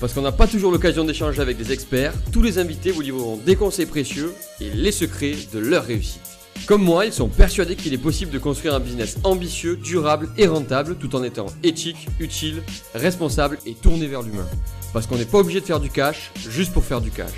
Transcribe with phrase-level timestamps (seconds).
[0.00, 3.36] Parce qu'on n'a pas toujours l'occasion d'échanger avec des experts, tous les invités vous livreront
[3.36, 6.22] des conseils précieux et les secrets de leur réussite.
[6.66, 10.46] Comme moi, ils sont persuadés qu'il est possible de construire un business ambitieux, durable et
[10.46, 12.62] rentable tout en étant éthique, utile,
[12.94, 14.46] responsable et tourné vers l'humain.
[14.92, 17.32] Parce qu'on n'est pas obligé de faire du cash juste pour faire du cash.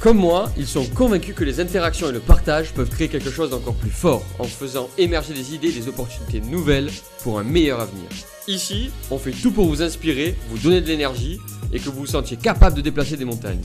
[0.00, 3.50] Comme moi, ils sont convaincus que les interactions et le partage peuvent créer quelque chose
[3.50, 6.90] d'encore plus fort en faisant émerger des idées et des opportunités nouvelles
[7.22, 8.08] pour un meilleur avenir.
[8.46, 11.38] Ici, on fait tout pour vous inspirer, vous donner de l'énergie
[11.74, 13.60] et que vous vous sentiez capable de déplacer des montagnes.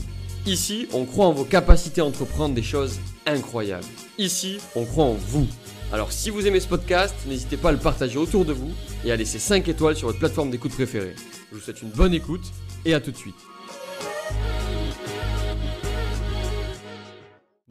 [0.46, 3.86] Ici, on croit en vos capacités à entreprendre des choses incroyables.
[4.18, 5.46] Ici, on croit en vous.
[5.92, 8.70] Alors si vous aimez ce podcast, n'hésitez pas à le partager autour de vous
[9.04, 11.14] et à laisser 5 étoiles sur votre plateforme d'écoute préférée.
[11.50, 12.44] Je vous souhaite une bonne écoute
[12.84, 13.34] et à tout de suite.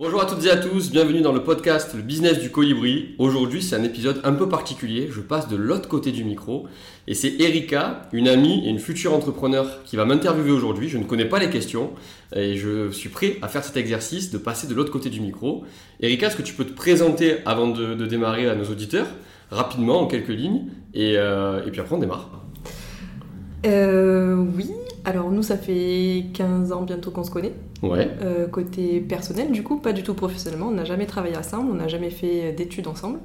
[0.02, 3.16] Bonjour à toutes et à tous, bienvenue dans le podcast Le business du colibri.
[3.17, 5.09] Aujourd'hui, c'est un épisode un peu particulier.
[5.11, 6.67] Je passe de l'autre côté du micro
[7.05, 10.88] et c'est Erika, une amie et une future entrepreneur qui va m'interviewer aujourd'hui.
[10.88, 11.92] Je ne connais pas les questions
[12.33, 15.66] et je suis prêt à faire cet exercice de passer de l'autre côté du micro.
[16.00, 19.08] Erika, est-ce que tu peux te présenter avant de, démarrer à nos auditeurs
[19.52, 22.30] rapidement en quelques lignes et, euh, et puis après on démarre
[23.66, 24.72] euh, Oui,
[25.09, 27.53] alors nous, ça fait 15 ans bientôt qu'on se connaît.
[27.81, 28.11] Ouais.
[28.21, 30.67] Euh, côté personnel, du coup, pas du tout professionnellement.
[30.67, 33.17] On n'a jamais travaillé ensemble, on n'a jamais fait d'études ensemble.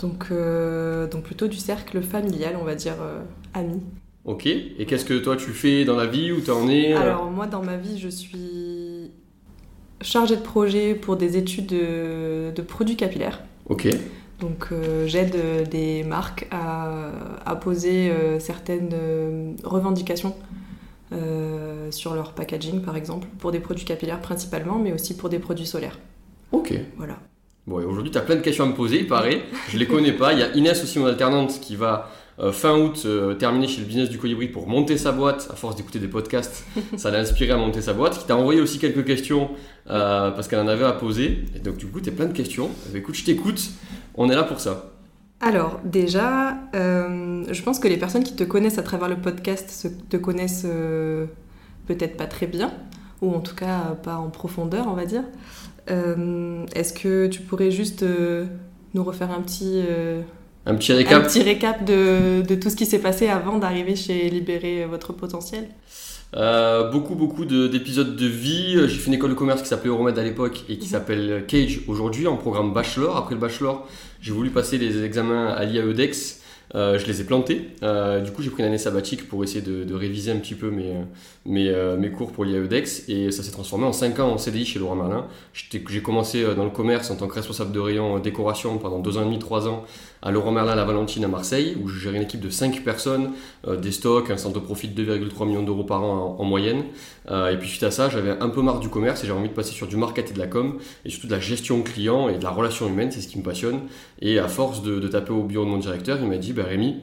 [0.00, 3.20] Donc, euh, donc plutôt du cercle familial, on va dire euh,
[3.54, 3.82] amis.
[4.24, 4.46] Ok.
[4.46, 6.32] Et qu'est-ce que toi tu fais dans la vie?
[6.32, 6.92] Où en es?
[6.92, 9.12] Alors moi, dans ma vie, je suis
[10.00, 13.44] chargée de projet pour des études de, de produits capillaires.
[13.68, 13.88] Ok.
[14.40, 14.70] Donc
[15.04, 17.10] j'aide des marques à,
[17.44, 18.88] à poser certaines
[19.62, 20.34] revendications
[21.12, 25.38] euh, sur leur packaging par exemple, pour des produits capillaires principalement, mais aussi pour des
[25.38, 25.98] produits solaires.
[26.52, 26.72] Ok.
[26.96, 27.18] Voilà.
[27.66, 29.42] Bon, aujourd'hui, tu as plein de questions à me poser, il paraît.
[29.68, 30.32] Je les connais pas.
[30.32, 33.80] Il y a Inès aussi, mon alternante, qui va euh, fin août euh, terminer chez
[33.80, 35.48] le business du colibri pour monter sa boîte.
[35.52, 36.64] À force d'écouter des podcasts,
[36.96, 38.18] ça l'a inspiré à monter sa boîte.
[38.18, 39.50] Qui t'a envoyé aussi quelques questions
[39.86, 41.44] parce qu'elle en avait à poser.
[41.54, 42.70] Et donc, du coup, tu as plein de questions.
[42.88, 43.60] Eh ben, écoute, je t'écoute.
[44.14, 44.89] On est là pour ça.
[45.40, 49.88] Alors, déjà, euh, je pense que les personnes qui te connaissent à travers le podcast
[50.10, 51.26] te connaissent euh,
[51.86, 52.72] peut-être pas très bien,
[53.22, 55.24] ou en tout cas pas en profondeur, on va dire.
[55.90, 58.04] Euh, est-ce que tu pourrais juste
[58.92, 59.82] nous refaire un petit...
[60.66, 63.96] un petit récap, un petit récap de, de tout ce qui s'est passé avant d'arriver
[63.96, 65.68] chez Libérer votre potentiel?
[66.32, 68.78] Beaucoup, beaucoup d'épisodes de, vie.
[68.88, 70.92] J'ai fait une école de commerce qui s'appelait Euromed à l'époque et qui mhm.
[70.92, 73.16] s'appelle Cage aujourd'hui en programme bachelor.
[73.16, 73.86] Après le bachelor,
[74.20, 76.40] j'ai voulu passer les examens à l'IAEDEX.
[76.76, 77.68] Euh, je les ai plantés.
[77.82, 80.70] Euh, du coup, j'ai pris une année sabbatique pour essayer de, réviser un petit peu
[80.70, 80.94] mes,
[81.44, 84.64] mes, euh, mes cours pour l'IAEDEX et ça s'est transformé en 5 ans en CDI
[84.64, 85.26] chez Laurent Merlin.
[85.52, 89.22] J'ai commencé dans le commerce en tant que responsable de rayon décoration pendant 2 ans
[89.22, 89.84] et demi, 3 ans
[90.22, 93.32] à Laurent Merlin La Valentine à Marseille où je gérais une équipe de 5 personnes,
[93.66, 96.84] des stocks, un centre de profit de 2,3 millions d'euros par an en, moyenne.
[97.28, 99.54] et puis suite à ça, j'avais un peu marre du commerce et j'avais envie de
[99.54, 102.38] passer sur du market et de la com et surtout de la gestion client et
[102.38, 103.80] de la relation humaine, c'est ce qui me passionne.
[104.20, 106.64] Et à force de, de taper au bureau de mon directeur, il m'a dit bah,
[106.64, 106.96] Rémi,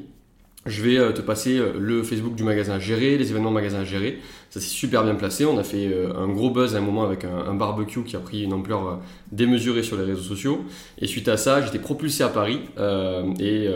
[0.68, 3.80] je vais euh, te passer euh, le Facebook du magasin à gérer, les événements magasin
[3.80, 4.20] à gérer.
[4.50, 5.46] Ça s'est super bien placé.
[5.46, 8.20] On a fait euh, un gros buzz à un moment avec un, barbecue qui a
[8.20, 9.00] pris une ampleur
[9.32, 10.66] démesurée sur les réseaux sociaux.
[11.00, 12.60] Et suite à ça, j'étais propulsé à Paris.
[13.40, 13.68] et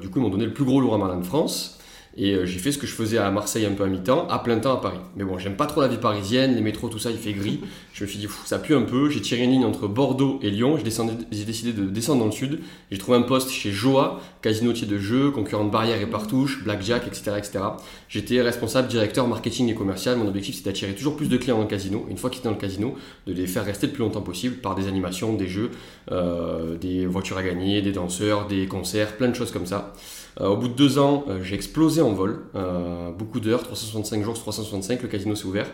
[0.00, 1.78] du coup, ils m'ont donné le plus gros Laurent Merlin de France.
[2.16, 4.38] Et euh, j'ai fait ce que je faisais à Marseille un peu à mi-temps, à
[4.38, 4.98] plein temps à Paris.
[5.16, 7.60] Mais bon, j'aime pas trop la vie parisienne, les métros, tout ça, il fait gris.
[7.94, 9.08] Je me suis dit, ça pue un peu.
[9.08, 10.76] J'ai tiré une ligne entre Bordeaux et Lyon.
[10.76, 12.60] J'ai décidé de descendre dans le sud.
[12.90, 17.06] J'ai trouvé un poste chez Joa, casinotier de jeux, concurrent de barrière et partouche, blackjack,
[17.06, 17.32] etc.
[17.38, 17.60] etc.
[18.08, 20.18] J'étais responsable, directeur marketing et commercial.
[20.18, 22.04] Mon objectif, c'était d'attirer toujours plus de clients dans le casino.
[22.10, 22.94] Une fois qu'ils étaient dans le casino,
[23.26, 25.70] de les faire rester le plus longtemps possible par des animations, des jeux,
[26.10, 29.94] euh, des voitures à gagner, des danseurs, des concerts, plein de choses comme ça.
[30.40, 32.40] Euh, au bout de deux ans, euh, j'ai explosé en vol.
[32.54, 35.66] Euh, beaucoup d'heures, 365 jours 365, le casino s'est ouvert.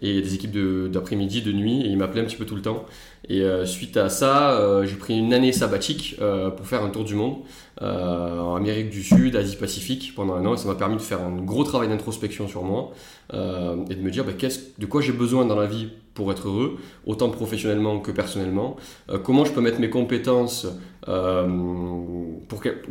[0.00, 0.56] Et des équipes
[0.90, 2.84] d'après-midi, de, nuit, et il m'appelait un petit peu tout le temps.
[3.28, 6.16] Et suite à ça, j'ai pris une année sabbatique
[6.56, 7.38] pour faire un tour du monde.
[7.80, 10.54] en Amérique du Sud, Asie Pacifique pendant un an.
[10.54, 12.92] Et ça m'a permis de faire un gros travail d'introspection sur moi
[13.32, 14.32] et de me dire bah,
[14.78, 16.76] de quoi j'ai besoin dans la vie pour être heureux,
[17.06, 18.76] autant professionnellement que personnellement.
[19.24, 20.66] comment je peux mettre mes compétences,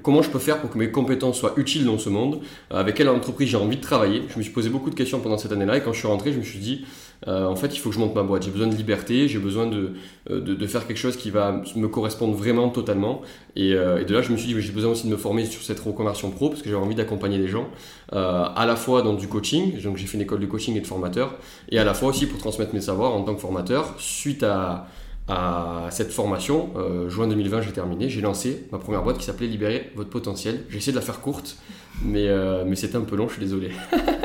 [0.02, 3.10] comment je peux faire pour que mes compétences soient utiles dans ce monde, avec quelle
[3.10, 4.24] entreprise j'ai envie de travailler.
[4.30, 6.32] Je me suis posé beaucoup de questions pendant cette année-là et quand je suis rentré,
[6.32, 6.86] je me suis dit
[7.28, 8.44] euh, en fait, il faut que je monte ma boîte.
[8.44, 9.94] J'ai besoin de liberté, j'ai besoin de,
[10.30, 13.22] euh, de, faire quelque chose qui va me correspondre vraiment totalement.
[13.58, 15.62] Euh, et, de là, je me suis dit, j'ai besoin aussi de me former sur
[15.62, 17.68] cette reconversion pro parce que j'ai envie d'accompagner des gens,
[18.12, 20.88] à la fois dans du coaching, donc j'ai fait une école de coaching et de
[20.88, 21.36] formateur,
[21.70, 23.96] et à la fois aussi pour transmettre mes savoirs en tant que formateur.
[23.98, 24.88] Suite à,
[25.28, 26.72] à cette formation,
[27.10, 30.64] juin 2020, j'ai terminé, j'ai lancé ma première boîte qui s'appelait Libérer votre potentiel.
[30.70, 31.58] J'ai essayé de la faire courte,
[32.04, 32.28] mais,
[32.66, 33.72] mais c'était un peu long, je suis désolé.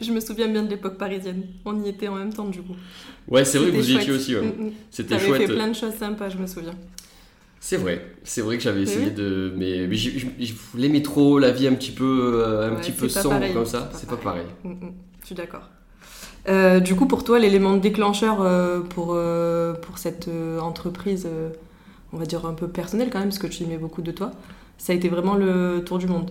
[0.00, 1.44] Je me souviens bien de l'époque parisienne.
[1.64, 2.74] On y était en même temps, du coup.
[3.28, 4.34] Ouais, c'est vrai que vous y étiez aussi.
[4.34, 4.42] Ouais.
[4.42, 4.72] Mm, mm.
[4.90, 5.42] C'était chouette.
[5.42, 6.74] fait plein de choses sympas, je me souviens.
[7.62, 9.52] C'est vrai, c'est vrai que j'avais essayé de.
[9.54, 10.26] Mais, je,
[10.74, 14.08] l'aimais trop, la vie un petit peu, euh, un petit peu sombre comme ça, c'est
[14.08, 14.46] pas, pareil.
[14.64, 14.88] Mm,
[15.20, 15.68] je suis d'accord.
[16.48, 19.18] Euh, du coup, pour toi, l'élément déclencheur euh, pour,
[19.82, 20.28] pour cette
[20.60, 21.28] entreprise,
[22.12, 24.32] on va dire un peu personnelle quand même, parce que tu y beaucoup de toi,
[24.78, 26.30] ça a été vraiment le tour du monde.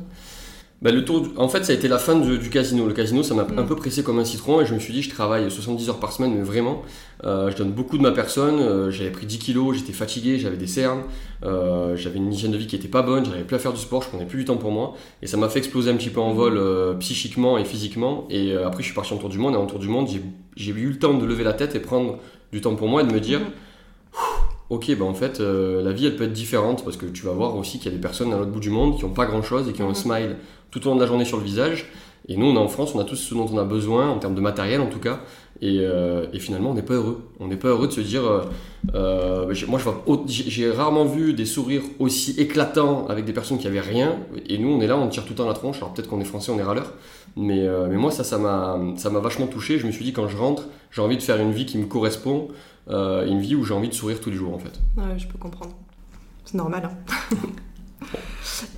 [0.82, 2.88] Bah, le tour, en fait, ça a été la fin du, casino.
[2.88, 3.68] Le casino, ça m'a un mm.
[3.68, 6.14] peu pressé comme un citron et je me suis dit, je travaille 70 heures par
[6.14, 6.84] semaine, mais vraiment,
[7.26, 8.60] euh, je donne beaucoup de ma personne.
[8.62, 11.02] Euh, j'avais pris 10 kilos, j'étais fatigué, j'avais des cernes,
[11.44, 13.82] euh, j'avais une hygiène de vie qui était pas bonne, j'arrivais plus à faire du
[13.82, 16.12] sport, je prenais plus du temps pour moi et ça m'a fait exploser un petit
[16.12, 16.62] peu en vol
[17.00, 18.26] psychiquement et physiquement.
[18.30, 20.08] Et après, je suis parti en tour du monde et en tour du monde,
[20.56, 22.20] j'ai eu le temps de lever la tête et prendre
[22.54, 23.42] du temps pour moi et de me dire.
[23.42, 23.52] Mm
[24.70, 27.32] ok, bah en fait, euh, la vie elle peut être différente parce que tu vas
[27.32, 29.26] voir aussi qu'il y a des personnes à l'autre bout du monde qui n'ont pas
[29.26, 29.96] grand chose et qui ont un mhm.
[29.96, 30.36] smile
[30.72, 31.92] tout au long de la journée sur le visage.
[32.28, 34.20] Et nous, on est en France, on a tout ce dont on a besoin, en
[34.20, 35.22] termes de matériel en tout cas.
[35.62, 37.22] Et, euh, et finalement, on n'est pas heureux.
[37.40, 38.24] On n'est pas heureux de se dire.
[38.94, 39.80] Euh, bah, moi,
[40.28, 44.18] j'ai rarement vu des sourires aussi éclatants avec des personnes qui avaient rien.
[44.48, 45.78] Et nous, on est là, on tire tout le temps la tronche.
[45.78, 46.94] Alors peut-être qu'on est français, on est râleur.
[47.36, 49.80] Mais, moi, ça, ça m'a vachement touché.
[49.80, 51.86] Je me suis dit, quand je rentre, j'ai envie de faire une vie qui me
[51.86, 52.50] correspond.
[52.90, 54.80] Euh, une vie où j'ai envie de sourire tous les jours en fait.
[54.98, 55.72] Ouais, je peux comprendre.
[56.46, 56.90] C'est normal.
[56.92, 57.36] Hein.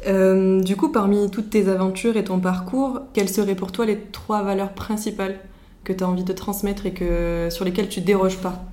[0.06, 3.98] Euh, du coup, parmi toutes tes aventures et ton parcours, quelles seraient pour toi les
[3.98, 5.40] trois valeurs principales?
[5.84, 8.66] Que tu as envie de transmettre et que, sur lesquelles tu déroges pas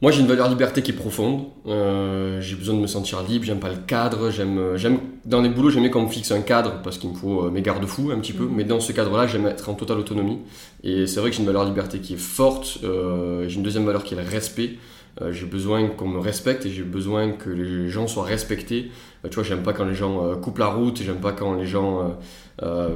[0.00, 1.46] moi, j'ai une valeur liberté qui est profonde.
[1.66, 3.44] Euh, j'ai besoin de me sentir libre.
[3.44, 4.30] J'aime pas le cadre.
[4.30, 7.16] J'aime, j'aime dans les boulots, j'aime quand on me fixe un cadre parce qu'il me
[7.16, 8.44] faut euh, mes garde-fous un petit peu.
[8.44, 8.54] Mhm.
[8.54, 10.38] Mais dans ce cadre-là, j'aime être en totale autonomie.
[10.84, 12.78] Et c'est vrai que j'ai une valeur liberté qui est forte.
[12.84, 14.74] Euh, j'ai une deuxième valeur qui est le respect.
[15.20, 18.90] Euh, j'ai besoin qu'on me respecte et j'ai besoin que les gens soient respectés.
[19.24, 21.00] tu vois, j'aime pas quand les gens coupent la route.
[21.02, 22.16] J'aime pas quand les gens
[22.64, 22.88] euh,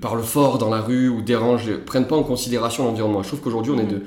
[0.00, 3.22] parlent fort dans la rue ou dérangent, prennent pas en considération l'environnement.
[3.22, 4.02] Je trouve qu'aujourd'hui, on est de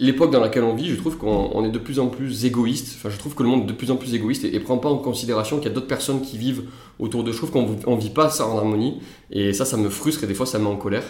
[0.00, 2.96] l'époque dans laquelle on vit, je trouve qu'on est de plus en plus égoïste.
[2.98, 4.90] Enfin, je trouve que le monde est de plus en plus égoïste et, prend pas
[4.90, 6.64] en considération qu'il y a d'autres personnes qui vivent
[6.98, 7.32] autour de.
[7.32, 9.00] Je trouve qu'on vit pas ça en harmonie
[9.30, 11.04] et ça, ça me frustre et des fois, ça me met en colère.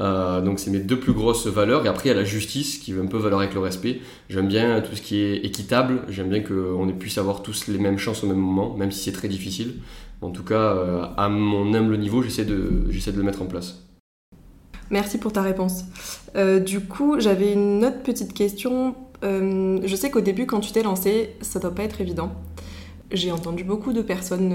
[0.00, 1.84] Euh, donc c'est mes deux plus grosses valeurs.
[1.84, 4.00] Et après, il y a la justice qui veut un peu valeur avec le respect.
[4.28, 6.02] J'aime bien tout ce qui est équitable.
[6.08, 9.12] J'aime bien qu'on puisse avoir tous les mêmes chances au même moment, même si c'est
[9.12, 9.74] très difficile.
[10.20, 13.82] En tout cas, euh, à mon humble niveau, j'essaie de, le mettre en place.
[14.90, 15.84] Merci pour ta réponse.
[16.36, 18.94] Euh, du coup, j'avais une autre petite question.
[19.22, 22.32] Je sais qu'au début, quand tu t'es lancé, ça doit pas être évident.
[23.12, 24.52] J'ai entendu beaucoup de personnes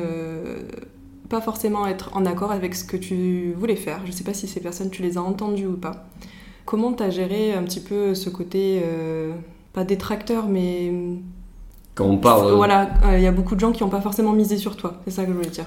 [1.30, 4.02] pas forcément être en accord avec ce que tu voulais faire.
[4.06, 6.08] Je sais pas si ces personnes, tu les as entendues ou pas.
[6.66, 8.82] Comment tu as géré un petit peu ce côté,
[9.74, 10.92] pas détracteur, mais
[11.96, 12.54] quand on parle.
[12.54, 15.12] Voilà, il y a beaucoup de gens qui n'ont pas forcément misé sur toi, c'est
[15.12, 15.66] ça que je voulais dire.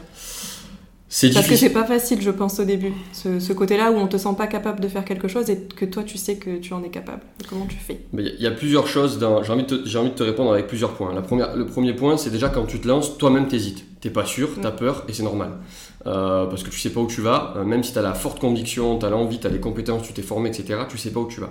[1.13, 2.93] C'est Parce que c'est pas facile, je pense, au début.
[3.13, 6.05] Ce, côté-là où on te sent pas capable de faire quelque chose et que toi,
[6.05, 7.23] tu sais que tu en es capable.
[7.49, 8.03] comment tu fais?
[8.17, 9.19] Il y, a plusieurs choses.
[9.19, 11.13] J'ai envie, de envie de te répondre avec plusieurs points.
[11.13, 13.85] La première, le premier point, c'est déjà quand tu te lances, toi-même t'hésites.
[14.01, 15.59] T'es pas sûr, tu as peur et c'est normal.
[16.07, 17.55] Euh, parce que tu sais pas où tu vas.
[17.57, 20.03] Euh, même si tu as la forte conviction, tu as l'envie, tu as les compétences,
[20.07, 21.51] tu t'es formé, etc., tu sais pas où tu vas.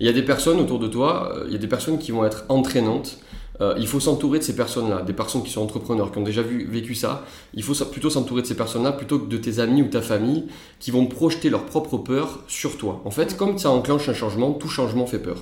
[0.00, 2.12] Il y a des personnes autour de toi, euh, il y a des personnes qui
[2.12, 3.18] vont être entraînantes
[3.60, 6.42] euh, il faut s'entourer de ces personnes-là, des personnes qui sont entrepreneurs, qui ont déjà
[6.42, 7.24] vu, vécu ça.
[7.54, 10.44] Il faut plutôt s'entourer de ces personnes-là plutôt que de tes amis ou ta famille
[10.78, 13.02] qui vont projeter leur propre peur sur toi.
[13.04, 15.38] En fait, comme ça enclenche un changement, tout changement fait peur.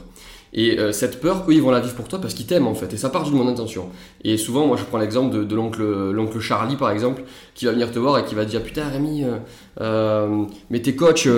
[0.57, 2.75] Et euh, cette peur, eux, ils vont la vivre pour toi parce qu'ils t'aiment en
[2.75, 2.93] fait.
[2.95, 3.91] Et ça part d'une bonne intention.
[4.25, 7.99] Et souvent, moi, je prends l'exemple de, l'oncle, Charlie, par exemple, qui va venir te
[7.99, 9.37] voir et qui va te dire Putain, Rémi, euh,
[9.83, 11.29] euh, mais t'es coach,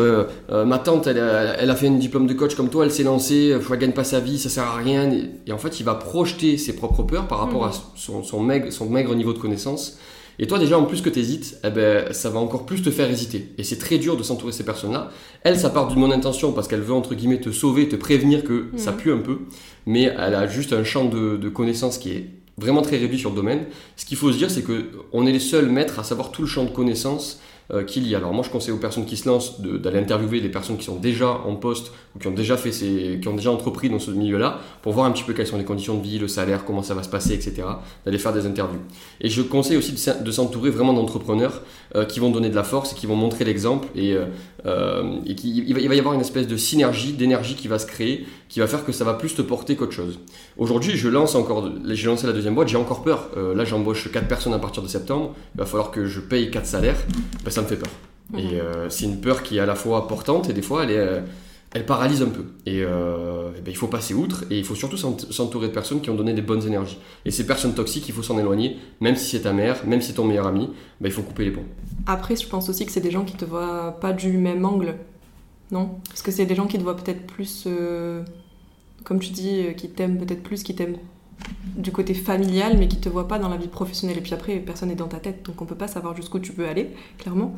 [0.49, 3.79] ma tante, elle, a fait un diplôme de coach comme toi, elle s'est lancée, elle
[3.79, 5.11] gagne pas sa vie, ça sert à rien.
[5.47, 8.23] Et, en fait, il va projeter ses propres peurs par rapport à mmh.
[8.23, 9.99] son, maigre, son maigre niveau de connaissance.
[10.39, 12.91] Et toi, déjà, en plus que tu hésites, eh ben, ça va encore plus te
[12.91, 13.49] faire hésiter.
[13.59, 15.11] Et c'est très dur de s'entourer de ces personnes-là.
[15.43, 18.45] Elle, ça part d'une bonne intention parce qu'elle veut, entre guillemets, te sauver, te prévenir
[18.45, 18.97] que ça mhm.
[18.99, 19.39] pue un peu.
[19.87, 23.37] Mais elle a juste un champ de, connaissances qui est vraiment très réduit sur le
[23.37, 23.67] domaine.
[23.97, 26.49] Ce qu'il faut se dire, c'est qu'on est les seuls maîtres à savoir tout le
[26.49, 27.41] champ de connaissances
[27.73, 28.19] euh, qu'il y a.
[28.19, 30.97] Alors moi je conseille aux personnes qui se lancent d'aller interviewer des personnes qui sont
[30.97, 34.11] déjà en poste ou qui ont déjà fait ces, qui ont déjà entrepris dans ce
[34.11, 36.83] milieu-là pour voir un petit peu quelles sont les conditions de vie, le salaire, comment
[36.83, 37.63] ça va se passer, etc.
[38.05, 38.81] D'aller faire des interviews.
[39.21, 41.63] Et je conseille aussi de s'entourer vraiment d'entrepreneurs
[41.95, 44.17] euh, qui vont donner de la force et qui vont montrer l'exemple et,
[44.67, 47.87] euh, et qui, il, va, y avoir une espèce de synergie, d'énergie qui va se
[47.87, 50.19] créer, qui va faire que ça va plus te porter qu'autre chose.
[50.57, 53.31] Aujourd'hui je lance encore, j'ai lancé la deuxième boîte, j'ai encore peur.
[53.37, 56.67] là j'embauche 4 personnes à partir de septembre, il va falloir que je paye 4
[56.67, 56.99] salaires.
[57.45, 57.91] Ben, ça me fait peur.
[58.37, 58.51] Et mhm.
[58.55, 60.99] euh, c'est une peur qui est à la fois portante et des fois elle, est,
[60.99, 61.21] euh,
[61.73, 62.45] elle paralyse un peu.
[62.67, 66.11] Et, euh, ben, il faut passer outre et il faut surtout s'entourer de personnes qui
[66.11, 66.99] ont donné des bonnes énergies.
[67.25, 70.09] Et ces personnes toxiques, il faut s'en éloigner, même si c'est ta mère, même si
[70.09, 70.71] c'est ton meilleur ami,
[71.01, 71.67] ben, il faut couper les ponts.
[72.07, 74.95] Après, je pense aussi que c'est des gens qui te voient pas du même angle,
[75.71, 75.91] non?
[76.09, 77.69] Parce que c'est des gens qui te voient peut-être plus,
[79.05, 80.97] comme tu dis, qui t'aiment peut-être plus, qui t'aiment
[81.77, 84.19] du côté familial, mais qui te voient pas dans la vie professionnelle.
[84.19, 86.53] Et puis après, personne n'est dans ta tête, donc on peut pas savoir jusqu'où tu
[86.53, 87.55] peux aller, clairement.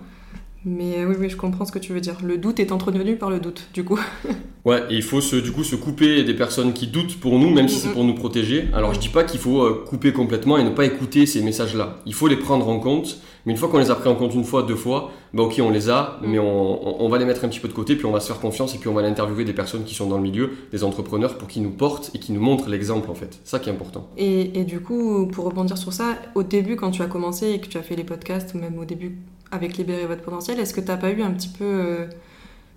[0.65, 2.19] Mais oui, oui, je comprends ce que tu veux dire.
[2.23, 3.99] Le doute est entretenu par le doute, du coup.
[4.67, 7.51] ouais, et il faut se, du coup se couper des personnes qui doutent pour nous,
[7.51, 8.69] même si c'est pour nous protéger.
[8.75, 12.01] Alors je dis pas qu'il faut euh, couper complètement et ne pas écouter ces messages-là.
[12.05, 14.35] Il faut les prendre en compte, mais une fois qu'on les a pris en compte
[14.35, 17.43] une fois, deux fois, bah ok, on les a, mais on, on, va les mettre
[17.47, 19.01] un petit peu de côté, puis on va se faire confiance et puis on va
[19.01, 22.11] aller interviewer des personnes qui sont dans le milieu, des entrepreneurs, pour qu'ils nous portent
[22.15, 23.41] et qui nous montrent l'exemple en fait.
[23.45, 24.11] Ça qui est important.
[24.19, 27.61] Et, et du coup, pour rebondir sur ça, au début, quand tu as commencé et
[27.61, 29.17] que tu as fait les podcasts, ou même au début
[29.53, 32.07] avec Libérer votre potentiel, est-ce que tu n'as pas eu un petit peu euh,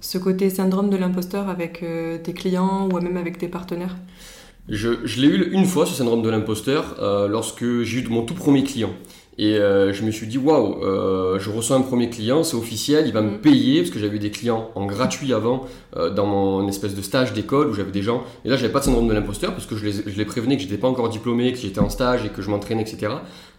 [0.02, 3.96] ce côté syndrome de l'imposteur avec euh, tes clients ou même avec tes partenaires?
[4.70, 8.24] Je, je l'ai eu une fois, ce syndrome de l'imposteur, euh, lorsque j'ai eu mon
[8.24, 8.92] tout premier client.
[9.40, 10.78] Et je me suis dit, waouh,
[11.40, 13.42] je reçois un premier client, c'est officiel, il va me mm.
[13.42, 15.66] payer, parce que j'avais eu des clients en gratuit avant,
[15.96, 18.24] dans mon espèce de stage d'école où j'avais des gens.
[18.46, 20.56] Et là, j'avais pas de syndrome de l'imposteur, parce que je les, je les prévenais
[20.56, 23.12] que j'étais pas encore diplômé, que j'étais en stage et que je m'entraînais, etc.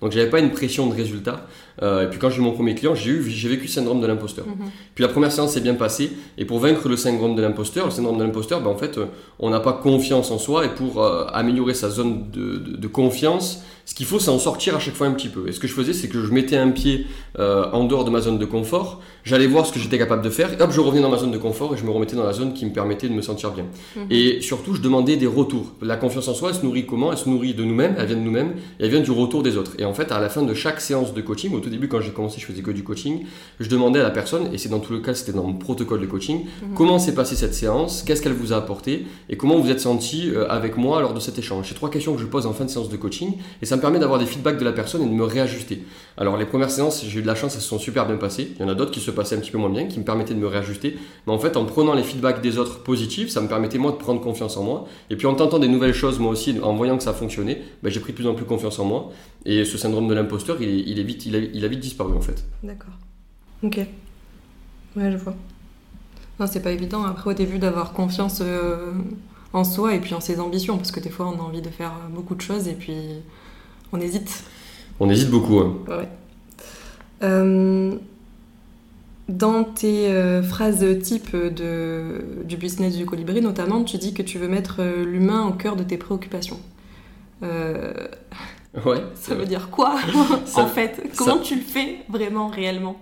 [0.04, 1.46] Donc j'avais pas une pression de résultat.
[1.82, 4.02] Euh, et puis quand j'ai eu mon premier client, j'ai eu, j'ai vécu le syndrome
[4.02, 4.46] de l'imposteur.
[4.46, 4.70] Mhm.
[4.94, 6.12] Puis la première séance s'est bien passée.
[6.36, 9.06] Et pour vaincre le syndrome de l'imposteur, le syndrome de l'imposteur, ben, en fait, euh,
[9.38, 10.66] on n'a pas confiance en soi.
[10.66, 14.76] Et pour euh, améliorer sa zone de, de, confiance, ce qu'il faut, c'est en sortir
[14.76, 15.48] à chaque fois un petit peu.
[15.48, 17.06] Et ce que je faisais, c'est que je mettais un pied
[17.38, 19.02] en dehors de ma zone de confort.
[19.24, 20.52] J'allais voir ce que j'étais capable de faire.
[20.52, 22.34] Et hop, je revenais dans ma zone de confort et je me remettais dans la
[22.34, 23.64] zone qui me permettait de me sentir bien.
[23.96, 24.06] Mhm.
[24.10, 25.72] Et surtout, je demandais des retours.
[25.80, 27.10] La confiance en soi, elle se nourrit comment?
[27.10, 29.56] Elle se nourrit de nous-mêmes, elle vient de nous-mêmes et elle vient du retour des
[29.56, 29.72] autres.
[29.78, 32.00] Et en fait, à la fin de chaque séance de coaching, au tout début quand
[32.00, 33.24] j'ai commencé je faisais que du coaching,
[33.60, 36.00] je demandais à la personne, et c'est dans tout le cas c'était dans mon protocole
[36.00, 36.74] de coaching, mhm.
[36.74, 40.30] comment s'est passée cette séance, qu'est-ce qu'elle vous a apporté, et comment vous êtes senti
[40.30, 41.66] euh, avec moi lors de cet échange.
[41.68, 43.80] C'est trois questions que je pose en fin de séance de coaching, et ça me
[43.80, 45.84] permet d'avoir des feedbacks de la personne et de me réajuster.
[46.16, 48.52] Alors les premières séances, j'ai eu de la chance, elles se sont super bien passées,
[48.58, 50.04] il y en a d'autres qui se passaient un petit peu moins bien, qui me
[50.04, 50.96] permettaient de me réajuster,
[51.26, 53.96] mais en fait en prenant les feedbacks des autres positifs, ça me permettait moi de
[53.96, 56.96] prendre confiance en moi, et puis en tentant des nouvelles choses moi aussi, en voyant
[56.96, 59.10] que ça fonctionnait, ben, j'ai pris de plus en plus confiance en moi,
[59.46, 62.14] et ce syndrome de l'imposteur, il, il, est vite, il, a, il a vite disparu
[62.14, 62.44] en fait.
[62.62, 62.94] D'accord.
[63.62, 63.78] Ok.
[64.96, 65.34] Ouais, je vois.
[66.40, 68.92] Non, c'est pas évident après au début d'avoir confiance euh,
[69.52, 71.68] en soi et puis en ses ambitions, parce que des fois on a envie de
[71.68, 72.96] faire beaucoup de choses et puis
[73.92, 74.44] on hésite.
[74.98, 75.58] On hésite beaucoup.
[75.58, 75.76] Hein.
[75.88, 76.08] Ouais.
[77.22, 77.94] Euh,
[79.28, 84.38] dans tes euh, phrases type de, du business du colibri, notamment, tu dis que tu
[84.38, 86.58] veux mettre l'humain au cœur de tes préoccupations.
[88.84, 89.02] Ouais.
[89.14, 89.96] Ça veut dire quoi,
[90.56, 91.10] en fait?
[91.16, 92.96] Comment tu le fais vraiment, réellement?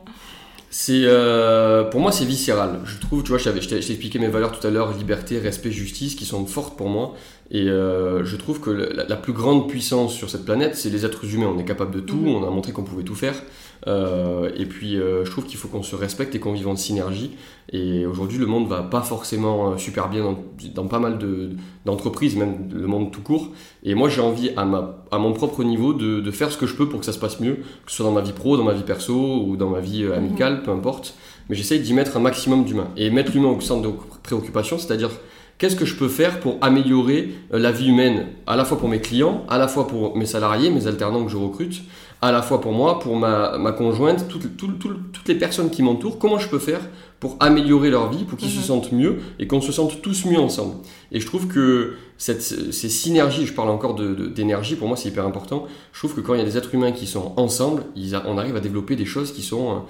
[0.74, 2.80] C'est euh, pour moi c'est viscéral.
[2.86, 6.14] Je trouve, tu vois, je t'ai expliqué mes valeurs tout à l'heure, liberté, respect, justice,
[6.14, 7.14] qui sont fortes pour moi.
[7.50, 11.26] Et euh, je trouve que la, plus grande puissance sur cette planète, c'est les êtres
[11.34, 11.52] humains.
[11.54, 12.36] On est capable de tout, mhm.
[12.36, 13.34] on a montré qu'on pouvait tout faire.
[13.88, 17.32] Euh, et puis je trouve qu'il faut qu'on se respecte et qu'on vive en synergie.
[17.72, 20.36] Et aujourd'hui, le monde va pas forcément super bien
[20.74, 21.18] dans, pas mal
[21.84, 23.48] d'entreprises, même le monde tout court.
[23.82, 26.66] Et moi, j'ai envie à, ma, à mon propre niveau de, de, faire ce que
[26.66, 28.56] je peux pour que ça se passe mieux, que ce soit dans ma vie pro,
[28.56, 30.54] dans ma vie perso ou dans ma vie amicale.
[30.54, 31.14] Mhm peu importe,
[31.48, 32.88] mais j'essaye d'y mettre un maximum d'humain.
[32.96, 35.10] Et mettre l'humain au centre de préoccupation, c'est-à-dire
[35.58, 38.88] qu'est-ce que je peux faire pour améliorer euh, la vie humaine, à la fois pour
[38.88, 41.82] mes clients, à la fois pour mes salariés, mes alternants que je recrute,
[42.22, 46.18] à la fois pour moi, pour ma, ma conjointe, toutes, toutes les personnes qui m'entourent,
[46.20, 46.80] comment je peux faire
[47.18, 48.64] pour améliorer leur vie, pour qu'ils se mhm.
[48.64, 50.76] sentent mieux et qu'on se sente tous mieux ensemble.
[51.10, 55.26] Et je trouve que cette, ces synergies, je parle encore d'énergie, pour moi c'est hyper
[55.26, 58.16] important, je trouve que quand il y a des êtres humains qui sont ensemble, ils
[58.26, 59.82] on arrive à développer des choses qui sont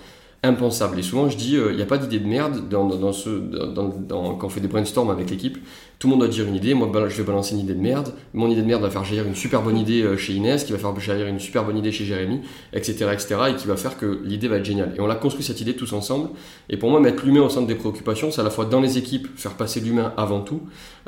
[0.43, 0.99] impensable.
[0.99, 4.35] Et souvent, je dis, il n'y a pas d'idée de merde dans, dans, ce, dans,
[4.35, 5.59] quand on fait des brainstorms avec l'équipe.
[6.03, 6.75] Tout le monde doit dire une idée.
[6.75, 8.13] Moi, je vais balancer une idée de merde.
[8.35, 10.73] Mon idée de merde va faire jaillir une super bonne idée euh, chez Inès, qui
[10.73, 12.41] va faire jaillir une super bonne idée chez Jérémy,
[12.73, 14.93] etc., etc., et qui va faire que l'idée va être géniale.
[14.97, 16.31] Et on a construit cette idée tous ensemble.
[16.69, 18.99] Et pour moi, mettre l'humain au centre des préoccupations, c'est à la fois dans les
[18.99, 20.63] équipes, faire passer l'humain avant tout,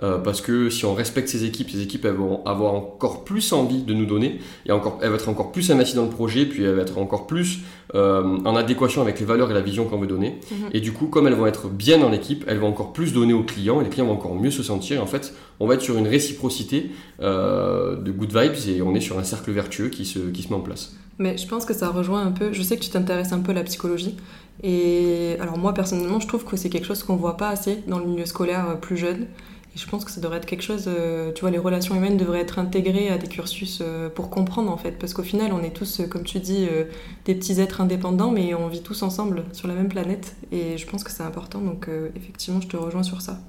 [0.04, 3.52] euh, parce que si on respecte ces équipes, ces équipes elles vont avoir encore plus
[3.52, 6.46] envie de nous donner, et encore, elles vont être encore plus investies dans le projet,
[6.46, 7.62] puis elles vont être encore plus
[7.96, 10.38] euh, en adéquation avec les valeurs et la vision qu'on veut donner.
[10.52, 10.68] Mhm.
[10.72, 13.32] Et du coup, comme elles vont être bien dans l'équipe, elles vont encore plus donner
[13.32, 14.83] aux clients, et les clients vont encore mieux se sentir.
[14.98, 19.00] En fait, on va être sur une réciprocité euh, de good vibes, et on est
[19.00, 20.94] sur un cercle vertueux qui se, qui se met en place.
[21.18, 23.52] Mais je pense que ça rejoint un peu, je sais que tu t'intéresses un peu
[23.52, 24.16] à la psychologie,
[24.62, 27.98] et alors moi personnellement, je trouve que c'est quelque chose qu'on voit pas assez dans
[27.98, 29.26] le milieu scolaire plus jeune.
[29.74, 32.16] Et je pense que ça devrait être quelque chose, euh, tu vois, les relations humaines
[32.16, 35.64] devraient être intégrées à des cursus euh, pour comprendre en fait, parce qu'au final, on
[35.64, 36.68] est tous, euh, comme tu dis,
[37.24, 40.86] des petits êtres indépendants, mais on vit tous ensemble sur la même planète, et je
[40.86, 43.40] pense que c'est important, donc effectivement, je te rejoins sur ça.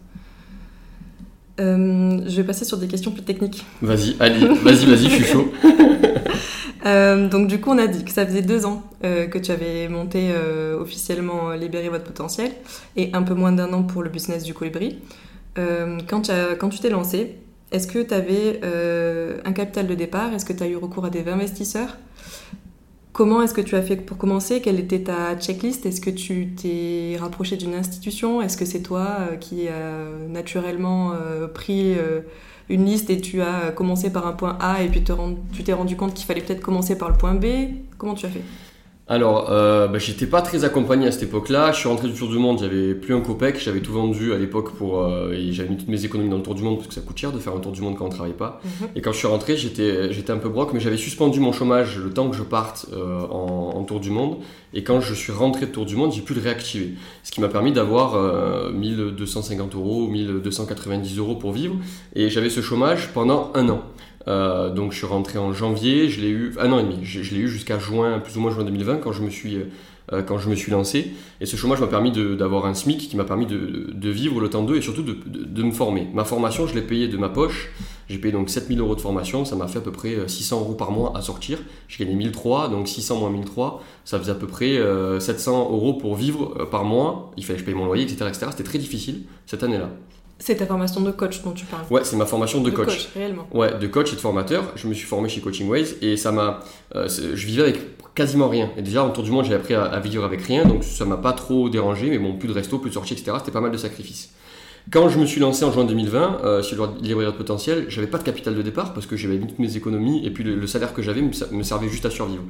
[1.58, 3.66] Je vais passer sur des questions plus techniques.
[3.82, 5.52] Vas-y, allez, vas-y, vas-y, je suis chaud.
[7.32, 10.32] donc du coup, on a dit que ça faisait deux ans que tu avais monté
[10.80, 12.52] officiellement Libérer votre potentiel,
[12.96, 15.00] et un peu moins d'un an pour le business du colibri.
[15.58, 17.38] Euh, quand, quand, tu t'es lancé,
[17.72, 20.34] est-ce que tu avais euh, un capital de départ?
[20.34, 21.98] Est-ce que tu as eu recours à des investisseurs?
[23.16, 24.60] Comment est-ce que tu as fait pour commencer?
[24.60, 25.86] Quelle était ta checklist?
[25.86, 28.42] Est-ce que tu t'es rapproché d'une institution?
[28.42, 31.14] Est-ce que c'est toi euh, qui as naturellement
[31.54, 31.96] pris
[32.68, 35.96] une liste et tu as commencé par un point A et puis tu t'es rendu
[35.96, 37.46] compte qu'il fallait peut-être commencer par le point B?
[37.98, 38.44] Comment tu as fait?
[39.08, 41.72] Alors, euh, bah, j'étais pas très accompagné à cette époque-là.
[41.72, 44.38] Je suis rentré du Tour du Monde, j'avais plus un copec, j'avais tout vendu à
[44.40, 46.88] l'époque pour euh, et j'avais mis toutes mes économies dans le Tour du Monde parce
[46.88, 48.60] que ça coûte cher de faire un Tour du Monde quand on travaille pas.
[48.64, 48.88] Mhm.
[48.96, 52.00] Et quand je suis rentré, j'étais j'étais un peu broc, mais j'avais suspendu mon chômage
[52.00, 54.38] le temps que je parte euh, en, Tour du Monde.
[54.74, 57.40] Et quand je suis rentré de Tour du Monde, j'ai pu le réactiver, ce qui
[57.40, 58.16] m'a permis d'avoir
[58.72, 61.76] 1250 euros, 1290 euros pour vivre.
[62.16, 63.84] Et j'avais ce chômage pendant un an.
[64.28, 67.20] Euh, donc je suis rentré en janvier, je l'ai eu un an et demi, je,
[67.36, 69.58] l'ai eu jusqu'à juin, plus ou moins juin 2020 quand je me suis,
[70.14, 71.12] euh, quand je me suis lancé.
[71.42, 74.50] Et ce chômage m'a permis d'avoir un SMIC qui m'a permis de, de, vivre le
[74.50, 76.08] temps d'eux et surtout de, de, me former.
[76.14, 77.70] Ma formation, je l'ai payée de ma poche.
[78.08, 80.60] J'ai payé donc 7000 euros de formation, ça m'a fait à peu près 600 euh,
[80.60, 81.60] euros par mois à sortir.
[81.88, 84.80] J'ai gagné 1003, donc 600 moins 1003, ça faisait à peu près
[85.20, 87.32] 700 euros pour vivre par mois.
[87.38, 88.26] Il fallait que je paye mon loyer, etc.
[88.28, 88.48] etc.
[88.52, 89.90] C'était très difficile cette année-là.
[90.38, 92.88] C'est ta formation de coach dont tu parles Ouais, c'est ma formation de, coach.
[92.88, 93.10] coach.
[93.16, 93.48] réellement.
[93.54, 94.72] Ouais, de coach et de formateur.
[94.76, 96.60] Je me suis formé chez Coaching Ways et ça m'a.
[96.96, 97.80] Euh, je vivais avec
[98.16, 98.72] quasiment rien.
[98.78, 101.34] Et déjà, autour du monde, j'ai appris à, vivre avec rien, donc ça m'a pas
[101.34, 103.34] trop dérangé, mais bon, plus de resto, plus de sorties, etc.
[103.40, 104.32] C'était pas mal de sacrifices.
[104.92, 108.06] Quand je me suis lancé en juin 2020 euh, sur le librairie de potentiel, j'avais
[108.06, 110.68] pas de capital de départ parce que j'avais mis toutes mes économies et puis le,
[110.68, 112.44] salaire que j'avais me, servait juste à survivre.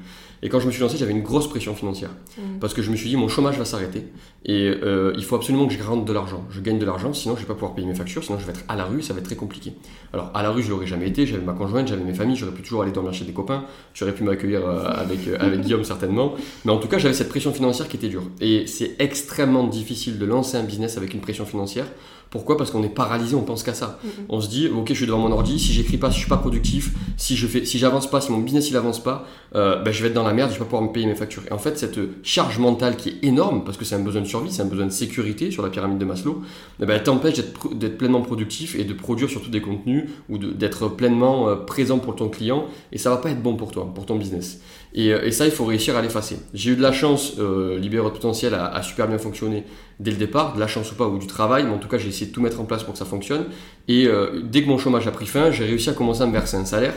[0.43, 2.59] Et quand je me suis lancé, j'avais une grosse pression financière mmh.
[2.59, 4.07] parce que je me suis dit mon chômage va s'arrêter
[4.43, 6.43] et euh, il faut absolument que je rentre de l'argent.
[6.49, 8.51] Je gagne de l'argent, sinon je vais pas pouvoir payer mes factures, sinon je vais
[8.51, 9.73] être à la rue, ça va être très compliqué.
[10.11, 12.53] Alors à la rue, je l'aurais jamais été, j'avais ma conjointe, j'avais mes familles, j'aurais
[12.53, 16.33] pu toujours aller dormir chez des copains, j'aurais pu m'accueillir euh, avec, avec Guillaume certainement,
[16.65, 18.23] mais en tout cas j'avais cette pression financière qui était dure.
[18.41, 21.85] Et c'est extrêmement difficile de lancer un business avec une pression financière
[22.29, 22.57] pourquoi?
[22.57, 23.99] Parce qu'on est paralysé, on pense qu'à ça.
[24.29, 26.29] On se dit, ok, je suis devant mon ordi, si j'écris pas, si je suis
[26.29, 29.81] pas productif, si je fais, si j'avance pas, si mon business il avance pas, euh,
[29.81, 31.43] ben, je vais être dans la merde, je vais pas pouvoir me payer mes factures.
[31.49, 34.27] Et en fait, cette charge mentale qui est énorme, parce que c'est un besoin de
[34.27, 36.41] survie, c'est un besoin de sécurité sur la pyramide de Maslow,
[36.81, 40.89] eh ben, elle t'empêche d'être pleinement productif et de produire surtout des contenus ou d'être
[40.89, 42.65] pleinement euh, présent pour ton client.
[42.91, 44.59] Et ça va pas être bon pour toi, pour ton business.
[44.97, 46.37] Euh, et, ça, il faut réussir à l'effacer.
[46.53, 49.63] J'ai eu de la chance, euh, Libérer votre potentiel a, super bien fonctionné
[49.99, 51.97] dès le départ, de la chance ou pas, ou du travail, mais en tout cas,
[51.97, 53.45] j'ai essayé de tout mettre en place pour que ça fonctionne.
[53.87, 56.31] Et euh, dès que mon chômage a pris fin, j'ai réussi à commencer à me
[56.31, 56.95] verser un salaire.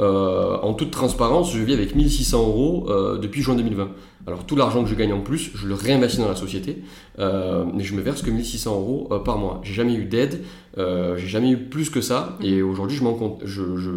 [0.00, 2.88] Euh, en toute transparence, je vis avec 1600 euros
[3.20, 3.90] depuis juin 2020.
[4.26, 6.82] Alors tout l'argent que je gagne en plus, je le réinvestis dans la société,
[7.18, 9.60] mais je me verse que 1600 euros par mois.
[9.64, 10.42] J'ai jamais eu d'aide,
[10.78, 13.90] j'ai jamais eu plus que ça, et aujourd'hui je m'en compte, je, je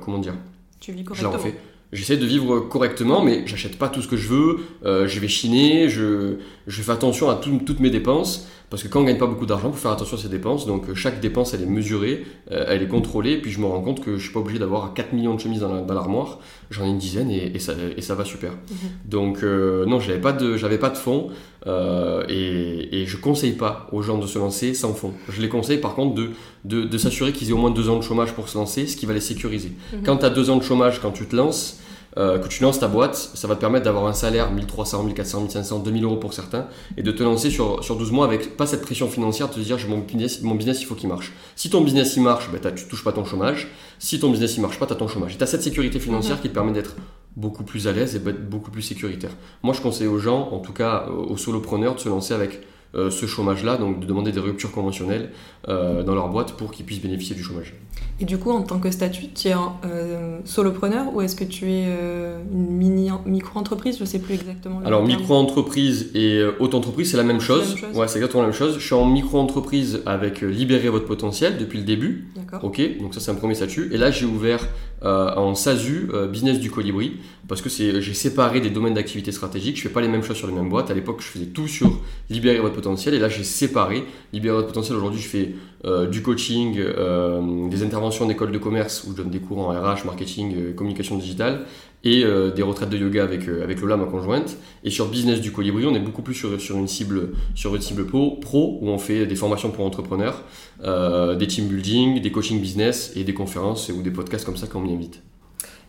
[0.00, 0.34] comment dire,
[0.78, 1.32] tu vis correctement.
[1.32, 1.58] Je la refais.
[1.92, 5.28] J'essaie de vivre correctement, mais j'achète pas tout ce que je veux, euh, je vais
[5.28, 8.48] chiner, je, je fais attention à toutes mes dépenses.
[8.72, 10.66] Parce que quand on gagne pas beaucoup d'argent, il faut faire attention à ses dépenses.
[10.66, 13.36] Donc euh, chaque dépense, elle est mesurée, euh, elle est contrôlée.
[13.36, 15.60] puis je me rends compte que je suis pas obligé d'avoir 4 millions de chemises
[15.60, 16.38] dans l'armoire.
[16.70, 18.52] J'en ai une dizaine et, ça, et, ça, va super.
[18.52, 18.76] Mhm.
[19.04, 21.28] Donc euh, non, j'avais pas de, j'avais pas de fonds
[21.66, 25.12] et, et, je conseille pas aux gens de se lancer sans fonds.
[25.28, 26.30] Je les conseille par contre de,
[26.64, 28.96] de, de s'assurer qu'ils aient au moins deux ans de chômage pour se lancer, ce
[28.96, 29.72] qui va les sécuriser.
[29.92, 30.02] Mhm.
[30.02, 31.81] Quand tu as deux ans de chômage, quand tu te lances,
[32.18, 35.40] euh, que tu lances ta boîte, ça va te permettre d'avoir un salaire 1300, 1400,
[35.42, 38.66] 1500, 2000 euros pour certains, et de te lancer sur, sur 12 mois avec pas
[38.66, 41.32] cette pression financière de te dire mon business, mon business il faut qu'il marche.
[41.56, 43.68] Si ton business il marche, ben, tu touches pas ton chômage.
[43.98, 45.34] Si ton business il marche pas, tu as ton chômage.
[45.34, 46.42] Et tu as cette sécurité financière mhm.
[46.42, 46.96] qui te permet d'être
[47.36, 49.30] beaucoup plus à l'aise et beaucoup plus sécuritaire.
[49.62, 52.60] Moi, je conseille aux gens, en tout cas aux solopreneurs, de se lancer avec
[52.94, 55.30] euh, ce chômage-là, donc de demander des ruptures conventionnelles
[55.66, 57.72] euh, dans leur boîte pour qu'ils puissent bénéficier du chômage.
[58.20, 61.44] Et du coup, en tant que statut, tu es un euh, solopreneur ou est-ce que
[61.44, 63.96] tu es une mini micro-entreprise?
[63.96, 64.82] Je ne sais plus exactement.
[64.84, 67.76] Alors, micro-entreprise et auto-entreprise, c'est la même chose.
[67.94, 68.74] Ouais, c'est exactement la même chose.
[68.78, 72.28] Je suis en micro-entreprise avec Libérer votre potentiel depuis le début.
[72.36, 72.62] D'accord.
[72.64, 73.88] Ok, donc ça, c'est un premier statut.
[73.92, 74.68] Et là, j'ai ouvert
[75.02, 77.14] en SASU, Business du Colibri,
[77.48, 79.76] parce que j'ai séparé des domaines d'activité stratégique.
[79.76, 80.90] Je fais pas les mêmes choses sur les mêmes boîtes.
[80.90, 82.00] À l'époque, je faisais tout sur
[82.30, 83.14] Libérer votre potentiel.
[83.14, 84.04] Et là, j'ai séparé.
[84.32, 88.58] Libérer votre potentiel, aujourd'hui, je fais euh, du coaching, euh, des interventions en école de
[88.58, 91.66] commerce où je donne des cours en RH, marketing, euh, communication digitale
[92.04, 92.24] et
[92.56, 94.56] des retraites de yoga avec, avec Lola, ma conjointe.
[94.82, 97.80] Et sur Business du Colibri, on est beaucoup plus sur, sur une cible, sur une
[97.80, 98.40] cible pro,
[98.80, 100.42] où on fait des formations pour entrepreneurs,
[100.80, 104.80] des team building, des coaching business et des conférences ou des podcasts comme ça quand
[104.80, 105.22] on m'y invite.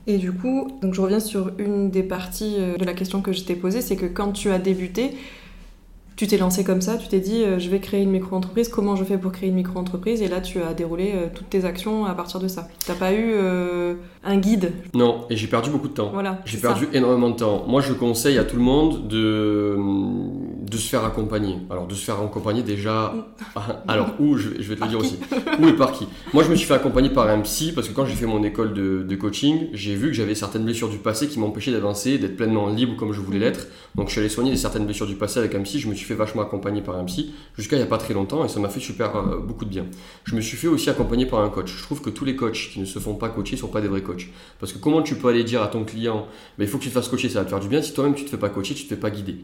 [0.06, 3.44] Et du coup, donc je reviens sur une des parties de la question que je
[3.44, 5.16] t'ai posée, c'est que quand tu as débuté,
[6.16, 8.96] tu t'es lancé comme ça, tu t'es dit euh, je vais créer une micro-entreprise, comment
[8.96, 12.06] je fais pour créer une micro-entreprise Et là, tu as déroulé euh, toutes tes actions
[12.06, 12.68] à partir de ça.
[12.86, 14.74] Tu n'as pas eu euh, un guide?
[14.94, 16.12] Non, et j'ai perdu beaucoup de temps.
[16.14, 17.66] Voilà, j'ai perdu énormément de temps.
[17.68, 19.76] Moi, je conseille à tout le monde de,
[20.74, 21.58] de se faire accompagner.
[21.70, 23.14] Alors, de se faire accompagner déjà.
[23.88, 25.20] Alors, où je, vais te le dire aussi.
[25.60, 26.08] Où et par qui?
[26.34, 28.44] Moi, je me suis fait accompagner par un psy parce que quand j'ai fait mon
[28.44, 32.18] école de, de coaching, j'ai vu que j'avais certaines blessures du passé qui m'empêchaient d'avancer,
[32.18, 33.68] d'être pleinement libre comme je voulais l'être.
[33.96, 35.80] Donc, je suis allé soigner certaines blessures du passé avec un psy.
[35.80, 38.14] Je me suis fait vachement accompagné par un psy jusqu'à il n'y a pas très
[38.14, 39.86] longtemps et ça m'a fait super euh, beaucoup de bien.
[40.24, 41.72] Je me suis fait aussi accompagner par un coach.
[41.78, 43.82] Je trouve que tous les coachs qui ne se font pas coacher ne sont pas
[43.82, 44.28] des vrais coachs.
[44.60, 46.94] Parce que comment tu peux aller dire à ton client, il faut que tu te
[46.94, 48.74] fasses coacher, ça va te faire du bien, si toi-même tu te fais pas coacher,
[48.74, 49.38] tu te fais pas guider.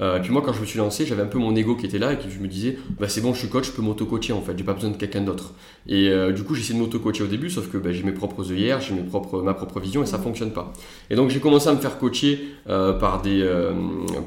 [0.00, 1.86] Euh, et puis moi, quand je me suis lancé, j'avais un peu mon ego qui
[1.86, 3.82] était là et que je me disais, bah, c'est bon, je suis coach, je peux
[3.82, 5.54] m'auto-coacher en fait, j'ai pas besoin de quelqu'un d'autre.
[5.86, 8.50] Et euh, du coup, essayé de m'auto-coacher au début, sauf que bah, j'ai mes propres
[8.52, 10.72] œillères, j'ai mes propres, ma propre vision et ça fonctionne pas.
[11.10, 13.46] Et donc j'ai commencé à me faire coacher par, des,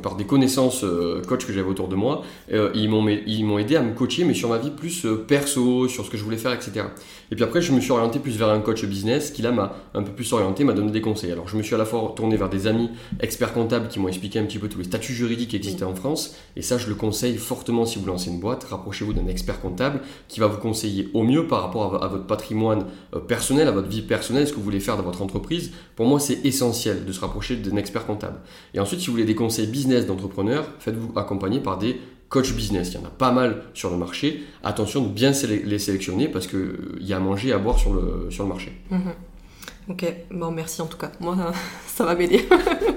[0.01, 0.85] par des connaissances
[1.27, 2.23] coach que j'avais autour de moi.
[2.51, 6.05] Euh, ils m'ont aidé à me coacher, mais sur ma vie plus euh, perso, sur
[6.05, 6.85] ce que je voulais faire, etc.
[7.31, 9.75] Et puis après, je me suis orienté plus vers un coach business qui là m'a
[9.93, 11.31] un peu plus orienté, m'a donné des conseils.
[11.31, 14.07] Alors je me suis à la fois tourné vers des amis experts comptables qui m'ont
[14.07, 16.26] expliqué un petit peu tous les statuts juridiques qui existaient en France.
[16.55, 18.63] Et ça, je le conseille fortement si vous lancez une boîte.
[18.65, 22.85] Rapprochez-vous d'un expert comptable qui va vous conseiller au mieux par rapport à, votre patrimoine
[23.15, 25.71] euh, personnel, à votre vie personnelle, ce que vous voulez faire dans votre entreprise.
[25.95, 28.39] Pour moi, c'est essentiel de se rapprocher d'un expert comptable.
[28.73, 32.91] Et ensuite, si vous voulez des conseils business d'entrepreneur, faites-vous accompagner par des coach business.
[32.93, 34.43] Il y en a pas mal sur le marché.
[34.63, 37.79] Attention de bien les sélectionner parce qu'il euh, y a à manger et à boire
[37.79, 38.73] sur le, sur le marché.
[38.89, 39.13] Mhm.
[39.89, 41.11] Ok, bon merci en tout cas.
[41.19, 41.37] Moi,
[41.87, 42.47] ça va m'aider.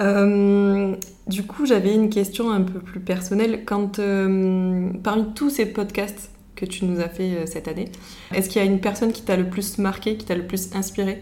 [0.00, 0.94] Euh,
[1.26, 3.64] du coup, j'avais une question un peu plus personnelle.
[3.64, 7.90] Quand, euh, parmi tous ces podcasts que tu nous as fait cette année,
[8.32, 10.74] est-ce qu'il y a une personne qui t'a le plus marqué, qui t'a le plus
[10.74, 11.20] inspiré?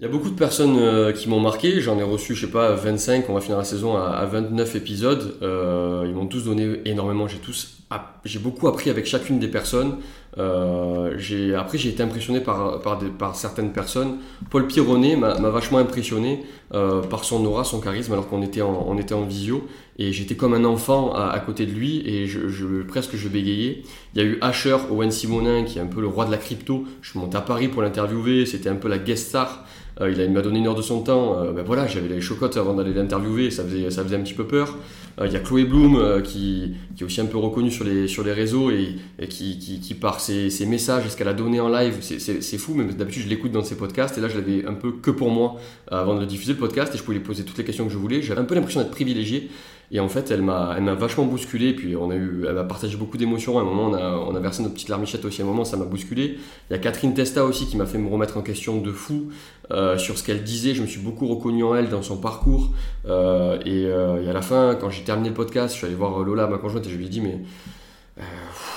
[0.00, 1.80] Il y a beaucoup de personnes euh, qui m'ont marqué.
[1.80, 3.26] J'en ai reçu, je sais pas, 25.
[3.28, 5.36] On va finir la saison à, 29 épisodes.
[5.40, 7.28] Euh, ils m'ont tous donné énormément.
[7.28, 7.78] J'ai tous,
[8.24, 9.98] j'ai beaucoup appris avec chacune des personnes.
[10.38, 14.16] Euh, après, j'ai été impressionné par, par, des, par, certaines personnes.
[14.50, 19.14] Paul Pironnet m'a, vachement impressionné par son aura, son charisme, alors qu'on était en, était
[19.14, 19.66] en visio.
[19.96, 23.82] Et j'étais comme un enfant à, côté de lui et je, je, presque je bégayais.
[24.14, 26.36] Il y a eu Asher Owen Simonin qui est un peu le roi de la
[26.36, 26.84] crypto.
[27.00, 28.44] Je suis monté à Paris pour l'interviewer.
[28.44, 29.64] C'était un peu la guest star.
[30.00, 31.38] Euh, il, m'a donné une heure de son temps.
[31.38, 34.34] Euh, ben voilà, j'avais les chocottes avant d'aller l'interviewer, ça faisait, ça faisait un petit
[34.34, 34.76] peu peur.
[35.20, 38.32] Euh, il y a Chloé Bloom qui, qui, est aussi un peu reconnue sur les,
[38.32, 38.96] réseaux et,
[39.28, 42.84] qui, qui, par ses, messages et ce qu'elle a donné en live, c'est fou, mais
[42.84, 45.56] d'habitude je l'écoute dans ses podcasts et là je l'avais un peu que pour moi
[45.90, 47.98] avant de diffuser le podcast et je pouvais lui poser toutes les questions que je
[47.98, 48.22] voulais.
[48.22, 49.50] J'avais un peu l'impression d'être privilégié
[49.94, 51.72] et en fait, elle m'a, elle m'a vachement bousculé.
[51.72, 53.58] Puis on a eu, elle m'a partagé beaucoup d'émotions.
[53.60, 55.40] À un moment, on a, on a versé notre petite larmichette aussi.
[55.40, 56.36] À un moment, ça m'a bousculé.
[56.68, 59.30] Il y a Catherine Testa aussi qui m'a fait me remettre en question de fou
[59.70, 60.74] euh, sur ce qu'elle disait.
[60.74, 62.72] Je me suis beaucoup reconnu en elle dans son parcours.
[63.06, 66.18] Euh, euh, et, à la fin, quand j'ai terminé le podcast, je suis allé voir
[66.24, 67.38] Lola, ma conjointe, et je lui ai dit mais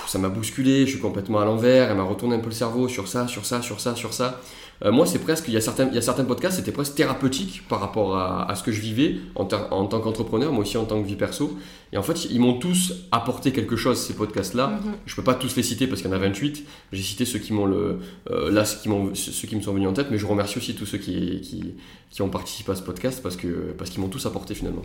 [0.05, 0.85] ça m'a bousculé.
[0.85, 1.89] Je suis complètement à l'envers.
[1.89, 4.39] Elle m'a retourné un peu le cerveau sur ça, sur ça, sur ça, sur ça.
[4.85, 6.95] Euh, moi, c'est presque, il y, a certains, il y a certains podcasts, c'était presque
[6.95, 10.85] thérapeutique par rapport à, ce que je vivais en, en tant qu'entrepreneur, moi aussi en
[10.85, 11.57] tant que vie perso.
[11.93, 14.67] Et en fait, ils m'ont tous apporté quelque chose, ces podcasts-là.
[14.67, 14.93] Mhm.
[15.05, 16.63] Je ne peux pas tous les citer parce qu'il y en a 28.
[16.91, 19.87] J'ai cité ceux qui m'ont le, euh, là, ceux qui, ceux qui me sont venus
[19.87, 21.75] en tête, mais je remercie aussi tous ceux qui, qui,
[22.11, 24.83] qui ont participé à ce podcast parce qu'ils parce qu'ils m'ont tous apporté finalement.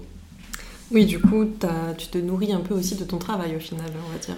[0.91, 1.47] Oui, du coup,
[1.97, 4.37] tu te nourris un peu aussi de ton travail au final, on va dire.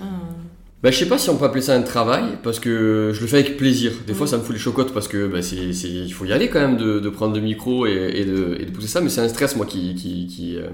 [0.82, 3.26] Bah, je sais pas si on peut appeler ça un travail, parce que je le
[3.26, 3.92] fais avec plaisir.
[4.06, 6.48] Des fois, ça me fout les chocottes parce que bah, c'est, il faut y aller
[6.48, 9.08] quand même de, de prendre le micro et, et, de, et, de, pousser ça, mais
[9.08, 10.68] c'est un stress, moi, qui, qui, qui, euh,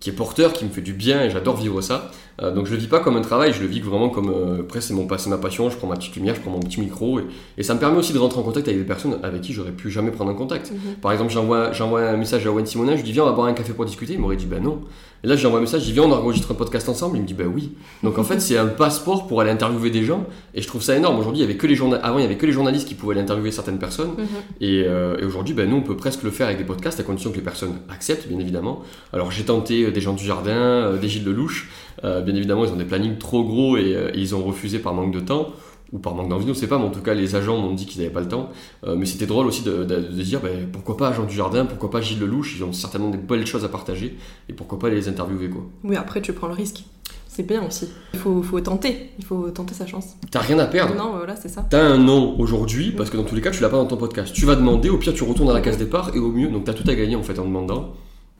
[0.00, 2.10] qui, est porteur, qui me fait du bien et j'adore vivre ça.
[2.42, 4.60] Euh, donc je le vis pas comme un travail, je le vis vraiment comme euh,
[4.62, 6.80] après c'est mon c'est ma passion, je prends ma petite lumière, je prends mon petit
[6.80, 7.24] micro et,
[7.58, 9.70] et ça me permet aussi de rentrer en contact avec des personnes avec qui j'aurais
[9.70, 10.72] pu jamais prendre en contact.
[10.72, 10.94] Mhm.
[11.00, 13.32] Par exemple, j'envoie j'envoie un message à Owen Simonin, je lui dis viens on va
[13.32, 14.80] boire un café pour discuter, il m'aurait dit ben non.
[15.22, 17.26] Et là j'envoie un message, je dis viens on enregistre un podcast ensemble, il me
[17.26, 17.72] dit ben oui.
[18.02, 20.96] Donc en fait c'est un passeport pour aller interviewer des gens et je trouve ça
[20.96, 21.18] énorme.
[21.20, 22.94] Aujourd'hui il y avait que les journa- avant il y avait que les journalistes qui
[22.94, 24.26] pouvaient aller interviewer certaines personnes Mhm.
[24.60, 27.04] et, euh, et aujourd'hui ben nous on peut presque le faire avec des podcasts à
[27.04, 28.82] condition que les personnes acceptent bien évidemment.
[29.12, 31.68] Alors j'ai tenté euh, des gens du jardin, des Gilles Lelouch,
[32.02, 34.78] euh, bien évidemment ils ont des plannings trop gros et, euh, et ils ont refusé
[34.78, 35.48] par manque de temps
[35.92, 37.72] ou par manque d'envie, on ne sait pas, mais en tout cas les agents m'ont
[37.72, 38.48] dit qu'ils n'avaient pas le temps.
[38.84, 41.90] Euh, mais c'était drôle aussi de, de- de dire ben, pourquoi pas Jean Dujardin, pourquoi
[41.90, 44.16] pas Gilles Lelouch, ils ont certainement des belles choses à partager
[44.48, 45.62] et pourquoi pas les interviewer quoi.
[45.84, 46.82] Oui, après, tu prends le risque.
[47.28, 47.88] C'est bien aussi.
[48.12, 49.10] Il faut, faut tenter.
[49.18, 50.14] Il faut tenter sa chance.
[50.30, 50.94] T'as rien à perdre.
[50.96, 51.64] Non, voilà, c'est ça.
[51.68, 53.96] T'as un nom aujourd'hui parce que dans tous les cas tu l'as pas dans ton
[53.96, 54.32] podcast.
[54.32, 56.64] Tu vas demander, au pire tu retournes à la case départ et au mieux, donc
[56.64, 57.92] t'as tout à gagner en fait en demandant.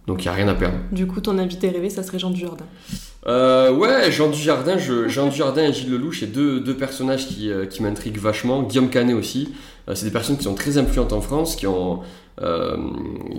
[0.07, 0.77] Donc il y a rien à perdre.
[0.93, 2.67] Du coup, ton invité rêvé, ça serait Jean Dujardin.
[3.27, 7.51] Euh, ouais, Jean Dujardin, je, Jean Dujardin et Gilles Lelouch, c'est deux, deux personnages qui,
[7.51, 8.63] euh, qui m'intriguent vachement.
[8.63, 9.55] Guillaume Canet aussi.
[9.89, 12.01] Euh, c'est des personnes qui sont très influentes en France, qui ont,
[12.41, 12.77] euh,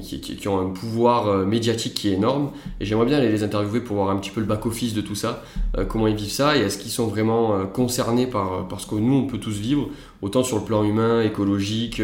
[0.01, 2.51] qui, ont un pouvoir euh, médiatique qui est énorme.
[2.79, 5.15] Et j'aimerais bien aller les interviewer pour voir un petit peu le back-office de tout
[5.15, 5.43] ça,
[5.89, 9.13] comment ils vivent ça et est-ce qu'ils sont vraiment concernés par, par ce que nous
[9.13, 9.89] on peut tous vivre,
[10.21, 12.01] autant sur le plan humain, écologique,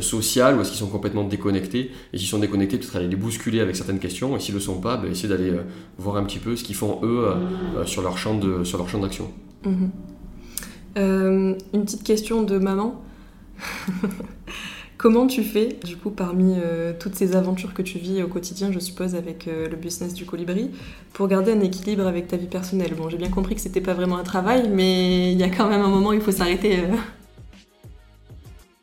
[0.00, 1.90] social, ou est-ce qu'ils sont complètement déconnectés?
[2.12, 4.36] Et s'ils sont déconnectés, peut-être aller les bousculer avec certaines questions.
[4.36, 5.52] Et s'ils le sont pas, ben, essayer d'aller
[5.98, 7.28] voir un petit peu ce qu'ils font eux
[7.84, 9.30] sur leur champ d'action.
[9.64, 9.90] Mhm.
[10.96, 13.02] Une petite question de maman.
[15.02, 18.70] Comment tu fais, du coup, parmi euh, toutes ces aventures que tu vis au quotidien,
[18.70, 20.70] je suppose, avec euh, le business du colibri,
[21.12, 22.94] pour garder un équilibre avec ta vie personnelle?
[22.94, 25.68] Bon, j'ai bien compris que c'était pas vraiment un travail, mais il y a quand
[25.68, 26.78] même un moment où il faut s'arrêter.
[26.78, 26.96] euh.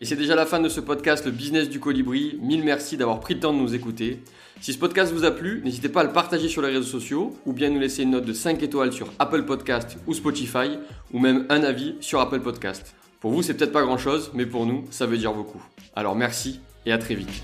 [0.02, 2.38] Et c'est déjà la fin de ce podcast, le business du colibri.
[2.42, 4.22] Mille merci d'avoir pris le temps de nous écouter.
[4.60, 7.34] Si ce podcast vous a plu, n'hésitez pas à le partager sur les réseaux sociaux
[7.46, 10.80] ou bien nous laisser une note de 5 étoiles sur Apple Podcast ou Spotify
[11.14, 12.94] ou même un avis sur Apple Podcast.
[13.20, 15.62] Pour vous, c'est peut-être pas grand chose, mais pour nous, ça veut dire beaucoup.
[15.94, 17.44] Alors merci et à très vite.